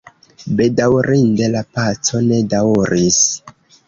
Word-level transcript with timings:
Bedaŭrinde 0.59 1.49
la 1.55 1.61
paco 1.75 2.21
ne 2.31 2.39
daŭris. 2.55 3.21